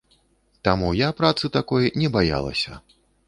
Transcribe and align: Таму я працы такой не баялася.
Таму 0.67 0.89
я 0.99 1.09
працы 1.19 1.51
такой 1.57 1.93
не 2.01 2.09
баялася. 2.17 2.81